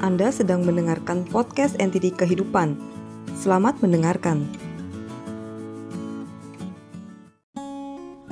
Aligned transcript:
Anda 0.00 0.32
sedang 0.32 0.64
mendengarkan 0.64 1.28
podcast 1.28 1.76
NTD 1.76 2.16
Kehidupan. 2.16 2.72
Selamat 3.36 3.84
mendengarkan. 3.84 4.48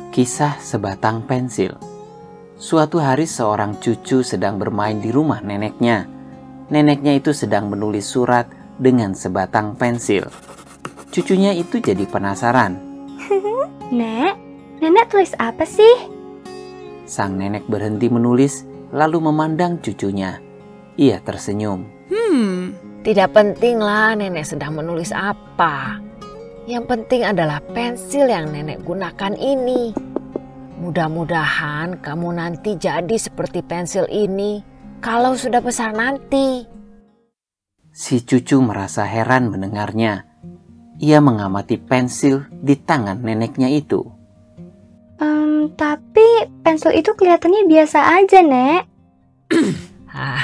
Kisah 0.08 0.56
sebatang 0.64 1.28
pensil. 1.28 1.76
Suatu 2.56 2.96
hari 3.04 3.28
seorang 3.28 3.76
cucu 3.84 4.24
sedang 4.24 4.56
bermain 4.56 4.96
di 4.96 5.12
rumah 5.12 5.44
neneknya. 5.44 6.08
Neneknya 6.72 7.20
itu 7.20 7.36
sedang 7.36 7.68
menulis 7.68 8.08
surat 8.08 8.48
dengan 8.80 9.12
sebatang 9.12 9.76
pensil. 9.76 10.24
Cucunya 11.12 11.52
itu 11.52 11.84
jadi 11.84 12.08
penasaran. 12.08 12.80
Nek, 13.92 14.40
nenek 14.80 15.12
tulis 15.12 15.36
apa 15.36 15.68
sih? 15.68 16.16
Sang 17.04 17.36
nenek 17.36 17.68
berhenti 17.68 18.08
menulis 18.08 18.64
lalu 18.88 19.20
memandang 19.20 19.84
cucunya. 19.84 20.47
Ia 20.98 21.22
tersenyum. 21.22 21.86
Hmm, 22.10 22.74
Tidak 23.06 23.30
penting 23.30 23.78
lah 23.78 24.18
nenek 24.18 24.42
sedang 24.42 24.74
menulis 24.74 25.14
apa. 25.14 26.02
Yang 26.66 26.84
penting 26.90 27.22
adalah 27.22 27.62
pensil 27.62 28.26
yang 28.26 28.50
nenek 28.50 28.82
gunakan 28.82 29.32
ini. 29.38 29.94
Mudah-mudahan 30.82 32.02
kamu 32.02 32.28
nanti 32.34 32.74
jadi 32.74 33.14
seperti 33.14 33.62
pensil 33.62 34.10
ini 34.10 34.60
kalau 34.98 35.38
sudah 35.38 35.62
besar 35.62 35.94
nanti. 35.94 36.66
Si 37.94 38.18
cucu 38.18 38.58
merasa 38.58 39.06
heran 39.06 39.54
mendengarnya. 39.54 40.26
Ia 40.98 41.22
mengamati 41.22 41.78
pensil 41.78 42.50
di 42.50 42.74
tangan 42.74 43.22
neneknya 43.22 43.70
itu. 43.70 44.02
Em, 45.22 45.70
tapi 45.78 46.50
pensil 46.66 46.90
itu 46.90 47.14
kelihatannya 47.14 47.70
biasa 47.70 48.18
aja, 48.18 48.42
Nek. 48.42 48.82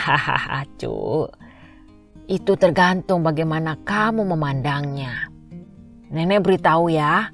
Hahaha, 0.04 0.68
cu. 0.76 1.24
Itu 2.28 2.60
tergantung 2.60 3.24
bagaimana 3.24 3.80
kamu 3.88 4.36
memandangnya. 4.36 5.32
Nenek 6.12 6.44
beritahu 6.44 6.92
ya, 6.92 7.32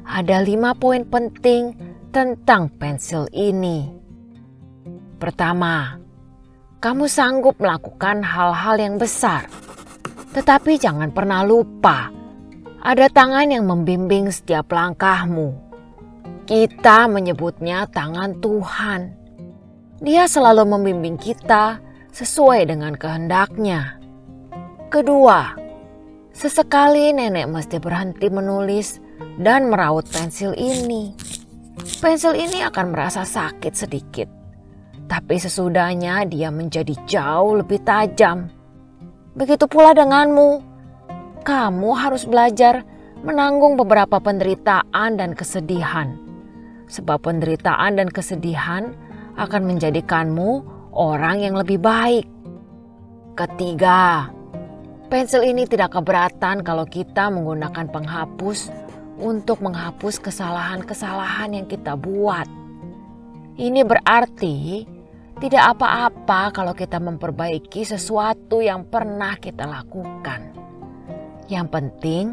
ada 0.00 0.36
lima 0.40 0.72
poin 0.72 1.04
penting 1.04 1.76
tentang 2.16 2.72
pensil 2.80 3.28
ini. 3.36 3.92
Pertama, 5.20 6.00
kamu 6.80 7.04
sanggup 7.04 7.60
melakukan 7.60 8.24
hal-hal 8.24 8.80
yang 8.80 8.96
besar. 8.96 9.44
Tetapi 10.32 10.80
jangan 10.80 11.12
pernah 11.12 11.44
lupa, 11.44 12.08
ada 12.80 13.12
tangan 13.12 13.52
yang 13.52 13.68
membimbing 13.68 14.32
setiap 14.32 14.72
langkahmu. 14.72 15.52
Kita 16.48 17.12
menyebutnya 17.12 17.84
tangan 17.92 18.40
Tuhan. 18.40 19.00
Dia 20.00 20.24
selalu 20.24 20.64
membimbing 20.64 21.20
kita 21.20 21.84
sesuai 22.16 22.72
dengan 22.72 22.96
kehendaknya. 22.96 24.00
Kedua, 24.88 25.52
sesekali 26.32 27.12
nenek 27.12 27.44
mesti 27.44 27.76
berhenti 27.76 28.32
menulis 28.32 28.96
dan 29.36 29.68
meraut 29.68 30.08
pensil 30.08 30.56
ini. 30.56 31.12
Pensil 32.00 32.32
ini 32.32 32.64
akan 32.64 32.96
merasa 32.96 33.20
sakit 33.28 33.74
sedikit, 33.76 34.28
tapi 35.12 35.36
sesudahnya 35.36 36.24
dia 36.24 36.48
menjadi 36.48 36.96
jauh 37.04 37.60
lebih 37.60 37.84
tajam. 37.84 38.48
Begitu 39.36 39.68
pula 39.68 39.92
denganmu, 39.92 40.64
kamu 41.44 41.90
harus 42.00 42.24
belajar 42.24 42.80
menanggung 43.20 43.76
beberapa 43.76 44.16
penderitaan 44.16 45.20
dan 45.20 45.36
kesedihan, 45.36 46.16
sebab 46.88 47.28
penderitaan 47.28 48.00
dan 48.00 48.08
kesedihan 48.08 48.96
akan 49.36 49.68
menjadikanmu 49.68 50.75
orang 50.96 51.44
yang 51.44 51.54
lebih 51.54 51.76
baik. 51.76 52.24
Ketiga, 53.36 54.32
pensil 55.12 55.44
ini 55.44 55.68
tidak 55.68 55.92
keberatan 55.92 56.64
kalau 56.64 56.88
kita 56.88 57.28
menggunakan 57.28 57.92
penghapus 57.92 58.72
untuk 59.20 59.60
menghapus 59.60 60.16
kesalahan-kesalahan 60.24 61.52
yang 61.52 61.66
kita 61.68 61.94
buat. 62.00 62.48
Ini 63.56 63.84
berarti 63.84 64.84
tidak 65.36 65.76
apa-apa 65.76 66.48
kalau 66.52 66.72
kita 66.72 66.96
memperbaiki 66.96 67.84
sesuatu 67.84 68.64
yang 68.64 68.88
pernah 68.88 69.36
kita 69.36 69.68
lakukan. 69.68 70.56
Yang 71.52 71.66
penting, 71.68 72.24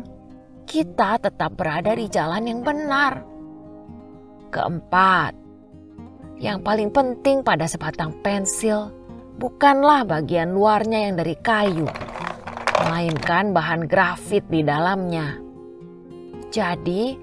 kita 0.64 1.20
tetap 1.20 1.52
berada 1.60 1.92
di 2.00 2.08
jalan 2.08 2.48
yang 2.48 2.64
benar. 2.64 3.28
Keempat, 4.52 5.43
yang 6.44 6.60
paling 6.60 6.92
penting 6.92 7.40
pada 7.40 7.64
sebatang 7.72 8.12
pensil 8.20 8.92
bukanlah 9.40 10.04
bagian 10.04 10.52
luarnya 10.52 11.08
yang 11.08 11.16
dari 11.16 11.40
kayu, 11.40 11.88
melainkan 12.84 13.56
bahan 13.56 13.88
grafit 13.88 14.44
di 14.52 14.60
dalamnya. 14.60 15.40
Jadi, 16.52 17.16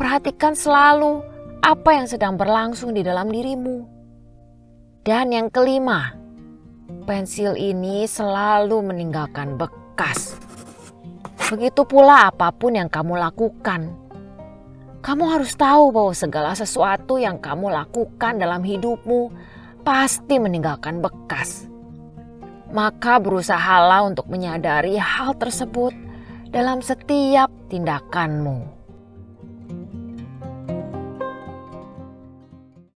perhatikan 0.00 0.56
selalu 0.56 1.20
apa 1.60 1.90
yang 1.92 2.08
sedang 2.08 2.40
berlangsung 2.40 2.96
di 2.96 3.04
dalam 3.04 3.28
dirimu. 3.28 3.84
Dan 5.04 5.36
yang 5.36 5.52
kelima, 5.52 6.16
pensil 7.04 7.52
ini 7.54 8.08
selalu 8.08 8.80
meninggalkan 8.88 9.60
bekas. 9.60 10.40
Begitu 11.52 11.84
pula 11.84 12.32
apa 12.32 12.48
pun 12.48 12.72
yang 12.72 12.88
kamu 12.88 13.20
lakukan. 13.20 14.01
Kamu 15.02 15.34
harus 15.34 15.58
tahu 15.58 15.90
bahwa 15.90 16.14
segala 16.14 16.54
sesuatu 16.54 17.18
yang 17.18 17.42
kamu 17.42 17.74
lakukan 17.74 18.38
dalam 18.38 18.62
hidupmu 18.62 19.34
pasti 19.82 20.38
meninggalkan 20.38 21.02
bekas. 21.02 21.66
Maka 22.70 23.18
berusahalah 23.18 24.06
untuk 24.06 24.30
menyadari 24.30 24.94
hal 24.94 25.34
tersebut 25.34 25.90
dalam 26.54 26.78
setiap 26.78 27.50
tindakanmu. 27.66 28.81